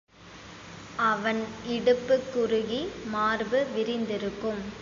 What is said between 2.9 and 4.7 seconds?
மார்பு விரிந்திருக்கும்.